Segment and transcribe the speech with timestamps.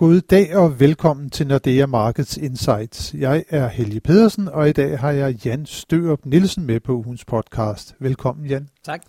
[0.00, 3.14] God dag og velkommen til Nordea Markets Insights.
[3.14, 7.24] Jeg er Helge Pedersen, og i dag har jeg Jan Størup Nielsen med på ugens
[7.24, 7.94] podcast.
[7.98, 8.68] Velkommen Jan.
[8.84, 9.02] Tak.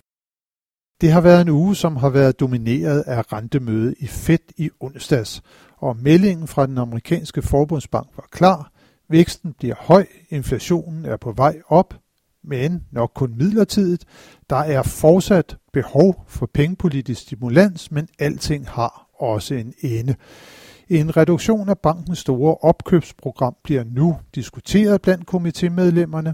[1.01, 5.41] Det har været en uge, som har været domineret af rentemøde i Fed i onsdags,
[5.77, 8.71] og meldingen fra den amerikanske forbundsbank var klar.
[9.09, 11.93] Væksten bliver høj, inflationen er på vej op,
[12.43, 14.05] men nok kun midlertidigt.
[14.49, 20.15] Der er fortsat behov for pengepolitisk stimulans, men alting har også en ende.
[20.91, 26.33] En reduktion af bankens store opkøbsprogram bliver nu diskuteret blandt komitémedlemmerne,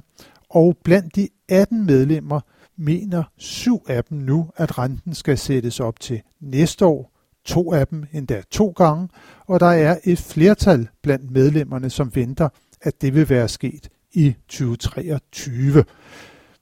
[0.49, 2.39] og blandt de 18 medlemmer
[2.77, 7.11] mener syv af dem nu, at renten skal sættes op til næste år,
[7.45, 9.09] to af dem endda to gange,
[9.47, 12.49] og der er et flertal blandt medlemmerne, som venter,
[12.81, 15.83] at det vil være sket i 2023.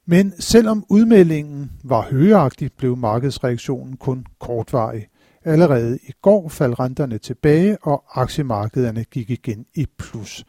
[0.06, 5.08] Men selvom udmeldingen var højagtig, blev markedsreaktionen kun kortvarig.
[5.46, 10.46] Allerede i går faldt renterne tilbage, og aktiemarkederne gik igen i plus.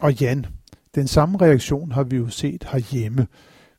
[0.00, 0.46] Og Jan,
[0.94, 3.26] den samme reaktion har vi jo set herhjemme.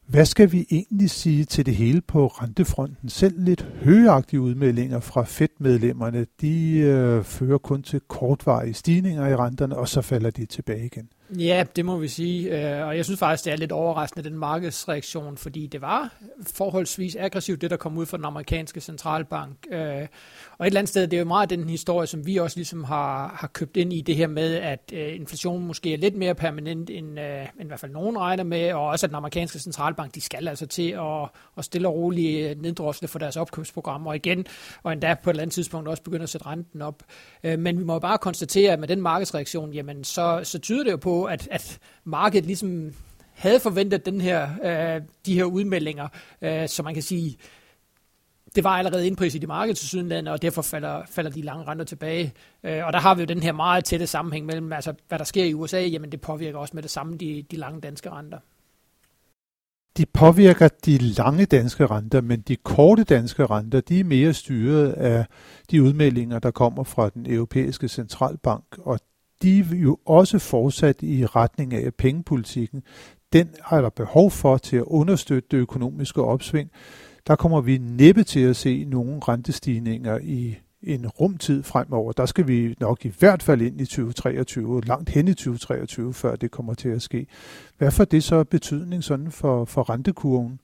[0.10, 3.10] Hvad skal vi egentlig sige til det hele på rentefronten?
[3.10, 9.78] Selv lidt højagtige udmeldinger fra Fed-medlemmerne, de øh, fører kun til kortvarige stigninger i renterne,
[9.78, 11.10] og så falder de tilbage igen.
[11.38, 12.78] Ja, det må vi sige.
[12.80, 16.14] Øh, og jeg synes faktisk, det er lidt overraskende, den markedsreaktion, fordi det var
[16.54, 19.58] forholdsvis aggressivt, det der kom ud fra den amerikanske centralbank.
[19.72, 20.08] Øh, og et
[20.68, 23.48] eller andet sted, det er jo meget den historie, som vi også ligesom har, har
[23.48, 27.08] købt ind i det her med, at øh, inflationen måske er lidt mere permanent, end,
[27.08, 30.48] end i hvert fald nogen regner med, og også at den amerikanske centralbank, de skal
[30.48, 34.46] altså til at, at stille og roligt øh, neddrosle for deres opkøbsprogrammer igen,
[34.84, 37.04] og endda på et eller andet tidspunkt også begynde at sætte renten op.
[37.44, 40.84] Øh, men vi må jo bare konstatere, at med den markedsreaktion, jamen så, så tyder
[40.84, 42.94] det jo på, at, at markedet ligesom
[43.34, 46.08] havde forventet den her, øh, de her udmeldinger,
[46.42, 47.38] øh, så man kan sige,
[48.56, 51.86] det var allerede indpriset i markedet til Sydlandet, og derfor falder, falder de lange renter
[51.86, 52.34] tilbage.
[52.64, 55.26] Øh, og der har vi jo den her meget tætte sammenhæng mellem, altså, hvad der
[55.26, 58.40] sker i USA, jamen det påvirker også med det samme de, de lange danske renter.
[60.00, 64.92] De påvirker de lange danske renter, men de korte danske renter, de er mere styret
[64.92, 65.26] af
[65.72, 69.00] de udmeldinger, der kommer fra den europæiske centralbank, og
[69.42, 72.84] de er jo også fortsat i retning af pengepolitikken.
[73.34, 76.70] Den har der behov for til at understøtte det økonomiske opsving.
[77.28, 82.12] Der kommer vi næppe til at se nogle rentestigninger i en rumtid fremover.
[82.12, 86.36] Der skal vi nok i hvert fald ind i 2023, langt hen i 2023, før
[86.36, 87.28] det kommer til at ske.
[87.78, 90.60] Hvad får det så betydning sådan for, for rentekurven?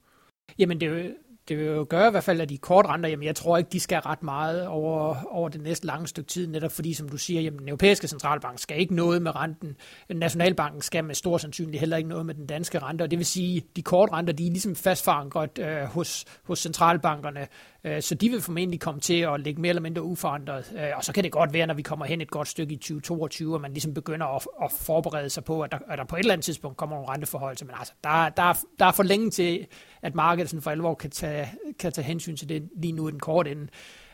[0.58, 1.14] Jamen det
[1.48, 3.70] det vil jo gøre i hvert fald, at de kort renter, jamen jeg tror ikke,
[3.72, 7.16] de skal ret meget over, over det næste lange stykke tid, netop fordi, som du
[7.16, 9.76] siger, jamen den europæiske centralbank skal ikke noget med renten.
[10.10, 13.26] Nationalbanken skal med stor sandsynlighed heller ikke noget med den danske rente, og det vil
[13.26, 17.46] sige, de kort renter, de er ligesom fastforankret øh, hos, hos centralbankerne,
[17.86, 20.72] Øh, så de vil formentlig komme til at ligge mere eller mindre uforandret.
[20.76, 22.76] Øh, og så kan det godt være, når vi kommer hen et godt stykke i
[22.76, 26.16] 2022, at man ligesom begynder at, at forberede sig på, at der, at der på
[26.16, 27.64] et eller andet tidspunkt kommer nogle renteforhold.
[27.64, 29.66] Men altså, der, der, der er for længe til,
[30.02, 31.48] at markedet sådan for alvor kan tage,
[31.78, 33.68] kan tage hensyn til det lige nu i den korte ende.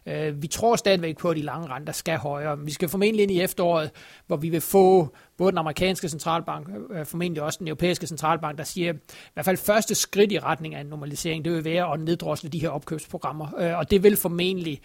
[0.07, 2.59] Øh, vi tror stadigvæk på, at de lange renter skal højere.
[2.59, 3.91] Vi skal formentlig ind i efteråret,
[4.27, 5.09] hvor vi vil få
[5.39, 8.97] både den amerikanske centralbank, øh, øh, formentlig også den europæiske centralbank, der siger, i
[9.35, 12.59] hvert fald første skridt i retning af en normalisering, det vil være at neddrosle de
[12.59, 13.75] her opkøbsprogrammer.
[13.77, 14.81] Og det vil formentlig,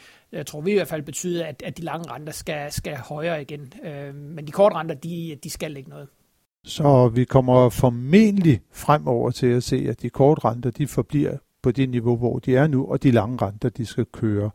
[0.47, 3.73] tror vi i hvert fald, betyde, at, at de lange renter skal, skal højere igen.
[4.13, 6.07] Men de korte renter, de, de skal ikke noget.
[6.63, 11.71] Så vi kommer formentlig fremover til at se, at de korte renter, de forbliver på
[11.71, 14.49] det niveau, hvor de er nu, og de lange renter, de skal køre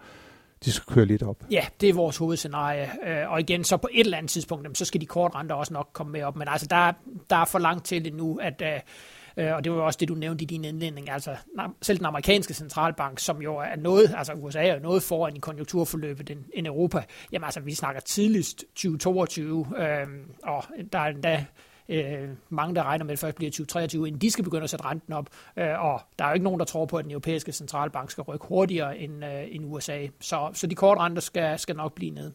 [0.64, 1.44] de skal køre lidt op.
[1.50, 2.90] Ja, det er vores hovedscenarie.
[3.06, 5.72] Øh, og igen, så på et eller andet tidspunkt, så skal de korte renter også
[5.72, 6.36] nok komme med op.
[6.36, 6.92] Men altså, der,
[7.30, 10.08] der er for langt til det nu, at, øh, øh, og det var også det,
[10.08, 11.36] du nævnte i din indledning, altså
[11.82, 16.30] selv den amerikanske centralbank, som jo er noget, altså USA er noget foran i konjunkturforløbet
[16.30, 20.06] end, end Europa, jamen altså, vi snakker tidligst 2022, øh,
[20.42, 21.46] og der er endda
[21.88, 24.70] øh, mange, der regner med, at det først bliver 2023, inden de skal begynde at
[24.70, 25.26] sætte renten op.
[25.56, 28.22] Øh, og der er jo ikke nogen, der tror på, at den europæiske centralbank skal
[28.22, 30.06] rykke hurtigere end, øh, end USA.
[30.20, 32.32] Så, så de korte renter skal, skal nok blive ned.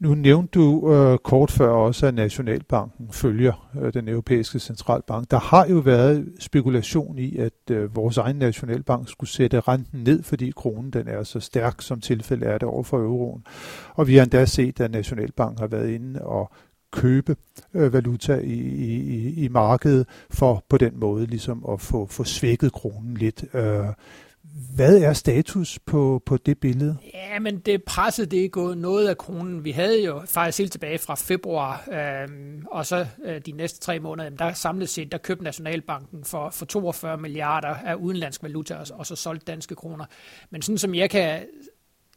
[0.00, 5.30] Nu nævnte du øh, kort før også, at Nationalbanken følger øh, den europæiske centralbank.
[5.30, 10.22] Der har jo været spekulation i, at øh, vores egen nationalbank skulle sætte renten ned,
[10.22, 13.44] fordi kronen den er så stærk, som tilfældet er det over for euroen.
[13.94, 16.52] Og vi har endda set, at Nationalbanken har været inde og
[16.90, 17.36] købe
[17.74, 22.72] øh, valuta i, i, i markedet, for på den måde ligesom at få, få svækket
[22.72, 23.44] kronen lidt.
[23.54, 23.84] Øh,
[24.74, 26.96] hvad er status på, på det billede?
[27.14, 29.64] Ja, men det presset, det er gået noget af kronen.
[29.64, 32.28] Vi havde jo faktisk helt tilbage fra februar, øh,
[32.70, 36.66] og så øh, de næste tre måneder, der samlet set, der købte Nationalbanken for, for
[36.66, 40.04] 42 milliarder af udenlandsk valuta, og, og så solgte danske kroner.
[40.50, 41.40] Men sådan som jeg kan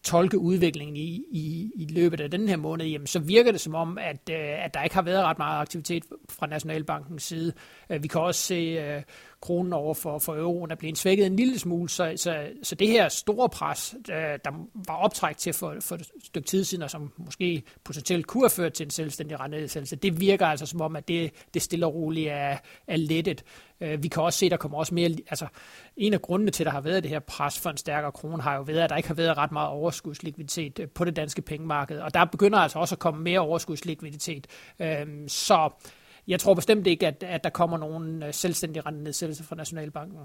[0.04, 3.76] tolke udviklingen i, i, i løbet af den her måned, jamen, så virker det som
[3.76, 7.54] om, at, øh, at der ikke har været ret meget aktivitet fra Nationalbankens side.
[7.90, 9.02] Øh, vi kan også se øh,
[9.42, 12.88] kronen over for, for euroen er blevet svækket en lille smule, så, så, så det
[12.88, 17.12] her store pres, der var optrækt til for, for et stykke tid siden, og som
[17.18, 21.08] måske potentielt kunne have ført til en selvstændig rentenedsættelse, det virker altså som om, at
[21.08, 22.58] det, det stille og roligt er,
[22.88, 23.44] er lettet.
[23.84, 25.10] Øh, vi kan også se, der kommer også mere...
[25.10, 25.48] Altså,
[25.98, 28.44] en af grundene til, at der har været det her pres for en stærkere krone,
[28.44, 31.42] har jo været, at der ikke har været ret meget overskudslikviditet øh, på det danske
[31.42, 32.00] pengemarked.
[32.00, 34.48] Og der begynder altså også at komme mere overskudslikviditet.
[34.80, 35.70] Øhm, så
[36.28, 40.20] jeg tror bestemt ikke, at, at der kommer nogen øh, selvstændig rentenedsættelse fra Nationalbanken.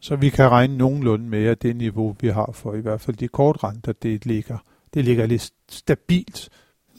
[0.00, 3.16] Så vi kan regne nogenlunde med, at det niveau, vi har for i hvert fald
[3.16, 4.58] de kortrenter, det ligger,
[4.94, 6.48] det ligger lidt stabilt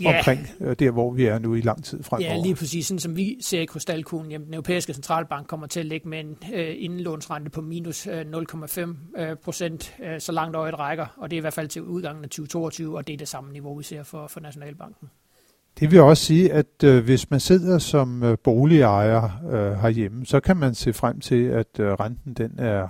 [0.03, 0.17] ja.
[0.17, 2.35] omkring øh, der, hvor vi er nu i lang tid fremover.
[2.35, 2.87] Ja, lige præcis.
[2.87, 6.19] Sådan som vi ser i krystalkuglen, jamen, den europæiske centralbank kommer til at ligge med
[6.19, 11.31] en øh, indlånsrente på minus øh, 0,5 øh, procent, øh, så langt øjet rækker, og
[11.31, 13.77] det er i hvert fald til udgangen af 2022, og det er det samme niveau,
[13.77, 15.09] vi ser for, for Nationalbanken.
[15.79, 20.39] Det vil også sige, at øh, hvis man sidder som øh, boligejer øh, herhjemme, så
[20.39, 22.87] kan man se frem til, at øh, renten den er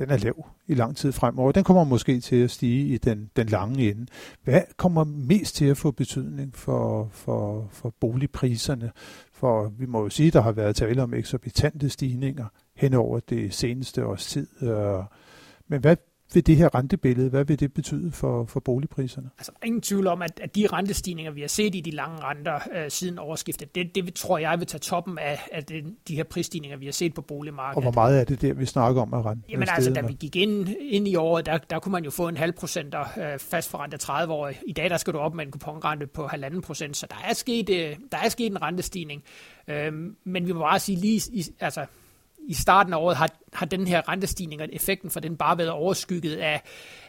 [0.00, 1.52] den er lav i lang tid fremover.
[1.52, 4.06] Den kommer måske til at stige i den, den lange ende.
[4.44, 8.90] Hvad kommer mest til at få betydning for, for, for boligpriserne?
[9.32, 13.20] For vi må jo sige, at der har været tale om eksorbitante stigninger hen over
[13.20, 14.62] det seneste års tid.
[14.62, 15.04] Øh,
[15.68, 15.96] men hvad,
[16.34, 19.30] ved det her rentebillede, hvad vil det betyde for, for boligpriserne?
[19.38, 22.58] Altså, ingen tvivl om, at, at de rentestigninger, vi har set i de lange renter
[22.74, 26.24] øh, siden overskiftet, det, det tror jeg vil tage toppen af, af det, de her
[26.24, 27.76] prisstigninger, vi har set på boligmarkedet.
[27.76, 30.12] Og hvor meget er det der, vi snakker om, at renten Jamen altså, da vi
[30.12, 33.38] gik ind, ind i året, der, der kunne man jo få en halv procent øh,
[33.38, 34.52] fast for rente 30 år.
[34.66, 37.34] I dag, der skal du op med en kuponrente på halvanden procent, så der er
[37.34, 39.22] sket, øh, der er sket en rentestigning.
[39.68, 39.92] Øh,
[40.24, 41.86] men vi må bare sige lige, i, altså,
[42.48, 43.30] i starten af året har,
[43.60, 46.62] har den her rentestigning og effekten for den bare været overskygget af,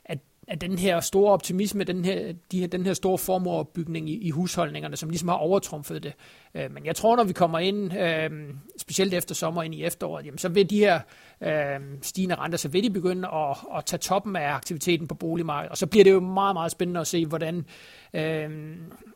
[0.05, 4.17] af, af den her store optimisme, den her, de her, den her store formueopbygning i,
[4.17, 6.13] i husholdningerne, som ligesom har overtrumfet det.
[6.55, 8.29] Øh, men jeg tror, når vi kommer ind, øh,
[8.77, 10.99] specielt efter sommer ind i efteråret, jamen, så vil de her
[11.41, 15.71] øh, stigende renter, så vil de begynde at, at tage toppen af aktiviteten på boligmarkedet.
[15.71, 17.65] Og så bliver det jo meget, meget spændende at se, hvordan...
[18.13, 18.49] Øh,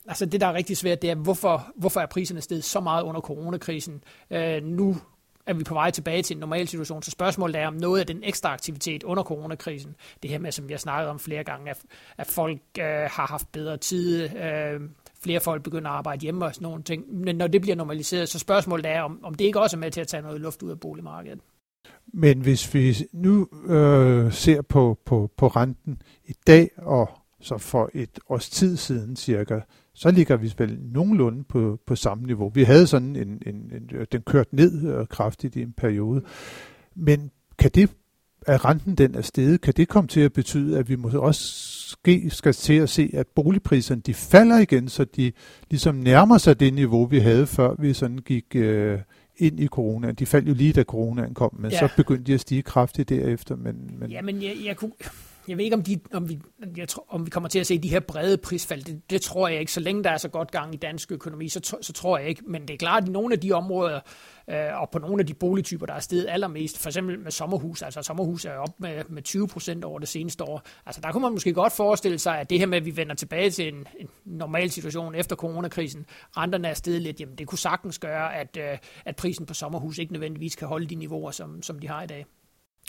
[0.08, 3.04] altså det, der er rigtig svært, det er, hvorfor, hvorfor er priserne steget så meget
[3.04, 4.04] under coronakrisen.
[4.32, 4.98] Øh, nu
[5.48, 7.04] er vi på vej tilbage til en normal situation.
[7.04, 10.68] Så spørgsmålet er, om noget af den ekstra aktivitet under coronakrisen, det her med, som
[10.68, 11.82] vi har snakket om flere gange, at,
[12.18, 14.82] at folk øh, har haft bedre tid, øh,
[15.24, 17.16] flere folk begynder at arbejde hjemme og sådan nogle ting.
[17.16, 19.92] Men når det bliver normaliseret, så spørgsmålet er, om, om det ikke også er med
[19.92, 21.40] til at tage noget luft ud af boligmarkedet.
[22.14, 27.10] Men hvis vi nu øh, ser på, på, på renten i dag og
[27.40, 29.60] så for et års tid siden cirka,
[29.96, 32.50] så ligger vi vel nogenlunde på, på samme niveau.
[32.50, 36.22] Vi havde sådan en, en, en den kørt ned øh, kraftigt i en periode.
[36.96, 37.90] Men kan det,
[38.48, 41.42] at renten den er steget, kan det komme til at betyde, at vi måske også
[42.30, 45.32] skal til at se, at boligpriserne de falder igen, så de
[45.70, 49.00] ligesom nærmer sig det niveau, vi havde før vi sådan gik øh,
[49.38, 50.12] ind i corona.
[50.12, 51.80] De faldt jo lige da coronaen kom, men ja.
[51.80, 53.56] så begyndte de at stige kraftigt derefter.
[53.56, 54.12] Men, men...
[54.12, 54.92] Ja, men jeg, jeg kunne
[55.48, 56.40] jeg ved ikke, om, de, om, vi,
[56.78, 58.84] jeg tror, om vi kommer til at se de her brede prisfald.
[58.84, 59.72] Det, det tror jeg ikke.
[59.72, 62.42] Så længe der er så godt gang i dansk økonomi, så, så tror jeg ikke.
[62.46, 64.00] Men det er klart, at nogle af de områder,
[64.48, 67.82] øh, og på nogle af de boligtyper, der er steget allermest, for eksempel med sommerhus,
[67.82, 70.62] altså sommerhus er op med, med 20 procent over det seneste år.
[70.86, 73.16] Altså der kunne man måske godt forestille sig, at det her med, at vi vender
[73.16, 76.06] tilbage til en, en normal situation efter coronakrisen,
[76.38, 79.98] renterne er steget lidt, jamen det kunne sagtens gøre, at, øh, at prisen på sommerhus
[79.98, 82.26] ikke nødvendigvis kan holde de niveauer, som, som de har i dag.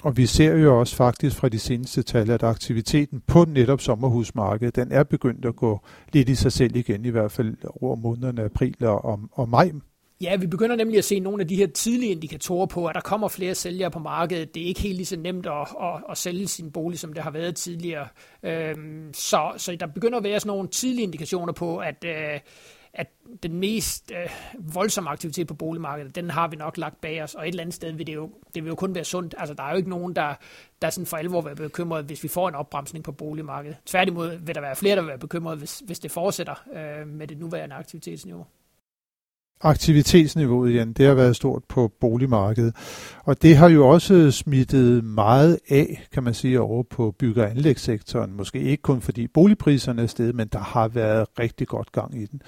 [0.03, 4.77] Og vi ser jo også faktisk fra de seneste tal, at aktiviteten på netop sommerhusmarkedet,
[4.77, 5.81] den er begyndt at gå
[6.13, 9.73] lidt i sig selv igen, i hvert fald over månederne april og, og maj.
[10.21, 13.01] Ja, vi begynder nemlig at se nogle af de her tidlige indikatorer på, at der
[13.01, 14.55] kommer flere sælgere på markedet.
[14.55, 17.23] Det er ikke helt lige så nemt at, at, at sælge sin bolig, som det
[17.23, 18.09] har været tidligere.
[18.43, 22.41] Øhm, så, så der begynder at være sådan nogle tidlige indikationer på, at, øh,
[22.99, 23.07] at
[23.43, 24.31] den mest øh,
[24.75, 27.75] voldsomme aktivitet på boligmarkedet, den har vi nok lagt bag os, og et eller andet
[27.75, 29.35] sted vil det jo, det vil jo kun være sundt.
[29.39, 30.35] Altså, der er jo ikke nogen, der,
[30.83, 33.77] der sådan for alvor vil være bekymret, hvis vi får en opbremsning på boligmarkedet.
[33.87, 37.27] Tværtimod vil der være flere, der vil være bekymret, hvis, hvis det fortsætter øh, med
[37.27, 38.47] det nuværende aktivitetsniveau.
[39.61, 42.77] Aktivitetsniveauet, igen, det har været stort på boligmarkedet.
[43.25, 47.51] Og det har jo også smittet meget af, kan man sige, over på bygge- og
[47.51, 48.33] anlægssektoren.
[48.33, 52.27] Måske ikke kun fordi boligpriserne er steget, men der har været rigtig godt gang i
[52.27, 52.43] den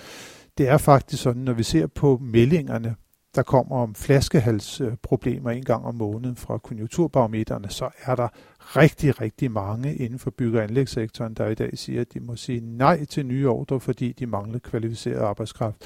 [0.59, 2.97] det er faktisk sådan, når vi ser på meldingerne,
[3.35, 8.29] der kommer om flaskehalsproblemer en gang om måneden fra konjunkturbarometerne, så er der
[8.61, 12.37] rigtig, rigtig mange inden for bygge- og anlægssektoren, der i dag siger, at de må
[12.37, 15.77] sige nej til nye ordre, fordi de mangler kvalificeret arbejdskraft.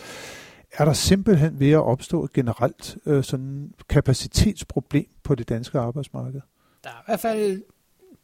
[0.73, 6.41] Er der simpelthen ved at opstå et generelt øh, sådan kapacitetsproblem på det danske arbejdsmarked?
[6.85, 7.63] Der er i hvert fald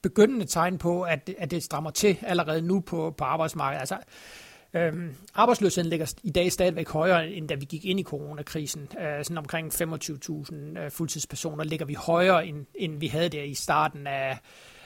[0.03, 3.81] begyndende tegn på, at, at det strammer til allerede nu på, på arbejdsmarkedet.
[3.81, 3.97] Altså,
[4.75, 8.83] Øhm, arbejdsløsheden ligger i dag stadigvæk højere, end da vi gik ind i coronakrisen.
[8.83, 13.55] Øh, sådan omkring 25.000 øh, fuldtidspersoner ligger vi højere, end, end vi havde der i
[13.55, 14.39] starten af,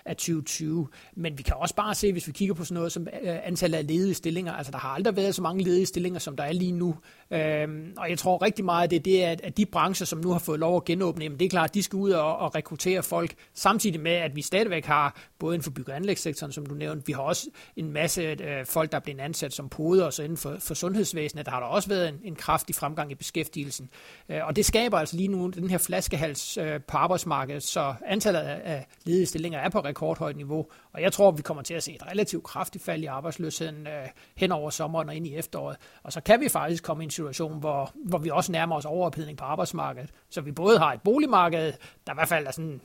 [0.04, 0.88] af 2020.
[1.14, 3.78] Men vi kan også bare se, hvis vi kigger på sådan noget som øh, antallet
[3.78, 6.52] af ledige stillinger, altså der har aldrig været så mange ledige stillinger, som der er
[6.52, 6.97] lige nu.
[7.30, 10.32] Øhm, og jeg tror rigtig meget, det er det, at, at de brancher, som nu
[10.32, 12.54] har fået lov at genåbne, jamen det er klart, at de skal ud og, og
[12.54, 16.66] rekruttere folk, samtidig med, at vi stadigvæk har, både inden for bygge- og anlægssektoren, som
[16.66, 20.04] du nævnte, vi har også en masse øh, folk, der er blevet ansat som poder,
[20.04, 23.12] og så inden for, for sundhedsvæsenet, der har der også været en, en kraftig fremgang
[23.12, 23.90] i beskæftigelsen.
[24.28, 28.40] Øh, og det skaber altså lige nu den her flaskehals øh, på arbejdsmarkedet, så antallet
[28.40, 31.83] af, af ledige stillinger er på rekordhøjt niveau, og jeg tror, vi kommer til at
[31.83, 35.77] se et relativt kraftigt fald i arbejdsløsheden øh, hen over sommeren og ind i efteråret.
[36.03, 38.85] Og så kan vi faktisk komme i en situation, hvor, hvor vi også nærmer os
[38.85, 40.11] overophedning på arbejdsmarkedet.
[40.31, 41.73] Så vi både har et boligmarked,
[42.07, 42.81] der i hvert fald er sådan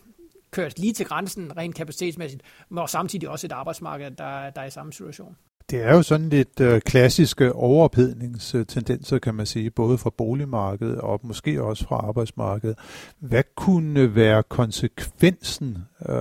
[0.51, 4.69] kørt lige til grænsen rent kapacitetsmæssigt, men samtidig også et arbejdsmarked, der, der er i
[4.69, 5.37] samme situation.
[5.71, 11.19] Det er jo sådan lidt øh, klassiske overophedningstendenser, kan man sige, både fra boligmarkedet og
[11.23, 12.77] måske også fra arbejdsmarkedet.
[13.19, 15.77] Hvad kunne være konsekvensen?
[16.09, 16.15] Øh,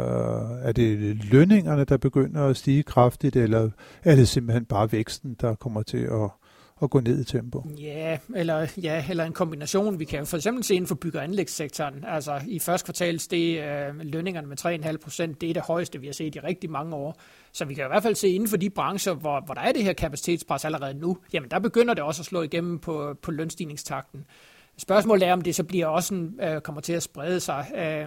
[0.63, 3.71] er det lønningerne, der begynder at stige kraftigt, eller
[4.05, 6.31] er det simpelthen bare væksten, der kommer til at
[6.83, 7.63] at gå ned i tempo.
[7.79, 9.99] Ja, eller, ja, eller en kombination.
[9.99, 12.05] Vi kan jo for eksempel se inden for bygge- og anlægssektoren.
[12.07, 15.41] Altså i første kvartal steg øh, lønningerne med 3,5 procent.
[15.41, 17.21] Det er det højeste, vi har set i rigtig mange år.
[17.53, 19.73] Så vi kan i hvert fald se inden for de brancher, hvor, hvor der er
[19.73, 23.31] det her kapacitetspres allerede nu, jamen der begynder det også at slå igennem på, på
[23.31, 24.25] lønstigningstakten.
[24.79, 27.67] Spørgsmålet er, om det så bliver også en, øh, kommer til at sprede sig.
[27.75, 28.07] Øh,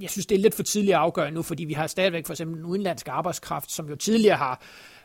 [0.00, 2.32] jeg synes, det er lidt for tidligt at afgøre nu, fordi vi har stadigvæk for
[2.32, 4.60] eksempel en udenlandsk arbejdskraft, som jo tidligere har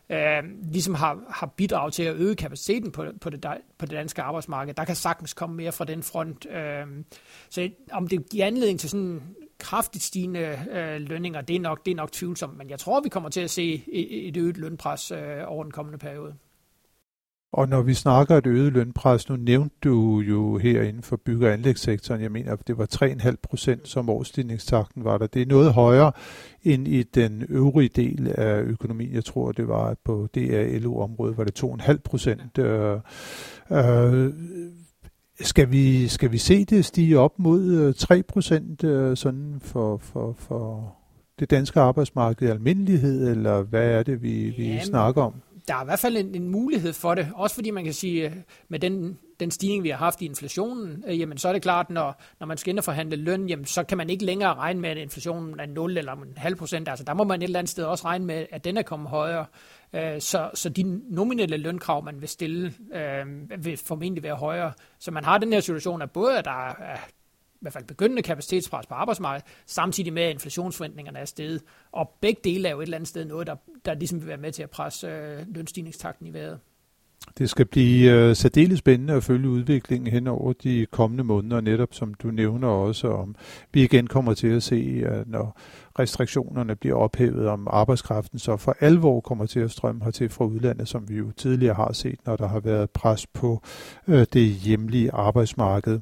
[0.10, 3.46] øh, ligesom har, har bidraget til at øge kapaciteten på, på, det,
[3.78, 4.74] på det danske arbejdsmarked.
[4.74, 6.46] Der kan sagtens komme mere fra den front.
[6.46, 6.88] Øh,
[7.50, 9.22] så om det giver anledning til sådan
[9.60, 13.10] kraftigt stigende øh, lønninger, det er, nok, det er nok tvivlsomt, men jeg tror, vi
[13.10, 16.36] kommer til at se et, et øget lønpres øh, over den kommende periode.
[17.54, 21.48] Og når vi snakker et øget lønpres, nu nævnte du jo her inden for bygge-
[21.48, 25.28] og anlægssektoren, jeg mener, at det var 3,5 procent, som årsstigningstakten var der.
[25.28, 26.12] Det er noget højere
[26.64, 29.14] end i den øvrige del af økonomien.
[29.14, 32.58] Jeg tror, det var på DA-LO-området, var det 2,5 procent.
[32.58, 33.00] Øh,
[33.72, 34.34] øh,
[35.42, 39.98] skal vi, skal vi se det stige op mod 3 øh, procent øh, sådan for,
[39.98, 40.96] for, for
[41.40, 45.34] det danske arbejdsmarked i almindelighed, eller hvad er det, vi, vi Jamen, snakker om?
[45.68, 47.28] Der er i hvert fald en, en mulighed for det.
[47.36, 48.36] Også fordi man kan sige, øh,
[48.68, 51.90] med den, den stigning, vi har haft i inflationen, øh, jamen så er det klart,
[51.90, 54.80] når, når man skal ind og forhandle løn, jamen så kan man ikke længere regne
[54.80, 56.90] med, at inflationen er 0 eller en halv procent.
[56.90, 59.10] Altså der må man et eller andet sted også regne med, at den er kommet
[59.10, 59.46] højere.
[59.94, 64.74] Øh, så, så de nominelle lønkrav, man vil stille, øh, vil formentlig være højere.
[65.00, 66.98] Så man har den her situation, at både at der er
[67.64, 71.62] hvert fald begyndende kapacitetspres på arbejdsmarkedet, samtidig med at inflationsforventningerne er steget.
[71.92, 73.56] Og begge dele er jo et eller andet sted noget, der,
[73.86, 76.60] der ligesom vil være med til at presse øh, lønstigningstakten i vejret.
[77.38, 81.90] Det skal blive øh, særdeles spændende at følge udviklingen hen over de kommende måneder, netop
[81.92, 83.36] som du nævner også, om
[83.74, 85.60] vi igen kommer til at se, at når
[86.00, 90.88] restriktionerne bliver ophævet, om arbejdskraften så for alvor kommer til at strømme hertil fra udlandet,
[90.88, 93.62] som vi jo tidligere har set, når der har været pres på
[94.08, 96.00] øh, det hjemlige arbejdsmarked.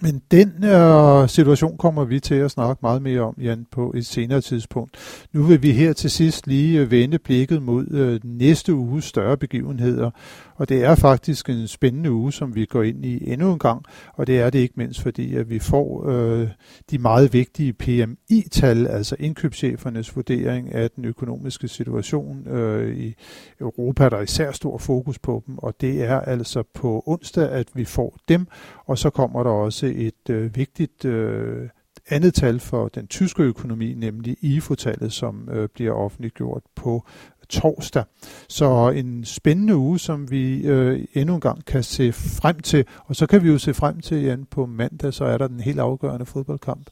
[0.00, 4.06] Men den øh, situation kommer vi til at snakke meget mere om, Jan, på et
[4.06, 4.96] senere tidspunkt.
[5.32, 9.36] Nu vil vi her til sidst lige øh, vende blikket mod øh, næste uges større
[9.36, 10.10] begivenheder,
[10.56, 13.82] og det er faktisk en spændende uge, som vi går ind i endnu en gang,
[14.14, 16.48] og det er det ikke mindst fordi, at vi får øh,
[16.90, 23.14] de meget vigtige PMI-tal, altså indkøbschefernes vurdering af den økonomiske situation øh, i
[23.60, 24.08] Europa.
[24.08, 27.84] Der er især stor fokus på dem, og det er altså på onsdag, at vi
[27.84, 28.46] får dem,
[28.86, 31.68] og så kommer der også et øh, vigtigt øh,
[32.08, 37.06] andet tal for den tyske økonomi, nemlig IFO-tallet, som øh, bliver offentliggjort på
[37.48, 38.04] torsdag.
[38.48, 42.84] Så en spændende uge, som vi øh, endnu en gang kan se frem til.
[43.04, 45.60] Og så kan vi jo se frem til, igen på mandag, så er der den
[45.60, 46.90] helt afgørende fodboldkamp.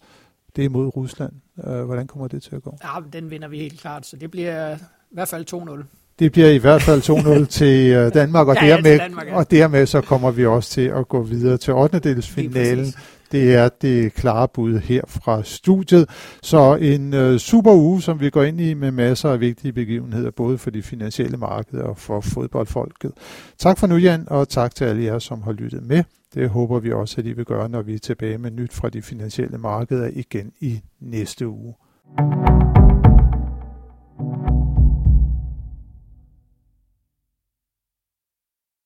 [0.57, 1.33] Det er mod Rusland.
[1.67, 2.79] Øh, hvordan kommer det til at gå?
[2.83, 4.79] Ja, den vinder vi helt klart, så det bliver i
[5.11, 5.85] hvert fald 2-0.
[6.18, 9.37] Det bliver i hvert fald 2-0 til øh, Danmark, og, ja, dermed, ja, Danmark ja.
[9.37, 11.99] og dermed så kommer vi også til at gå videre til 8.
[11.99, 12.94] delsfinalen.
[13.33, 16.09] Det er det klare bud her fra studiet.
[16.42, 20.30] Så en øh, super uge, som vi går ind i med masser af vigtige begivenheder,
[20.30, 23.12] både for de finansielle markeder og for fodboldfolket.
[23.59, 26.04] Tak for nu, Jan, og tak til alle jer, som har lyttet med.
[26.35, 28.88] Det håber vi også, at I vil gøre, når vi er tilbage med nyt fra
[28.88, 31.75] de finansielle markeder igen i næste uge.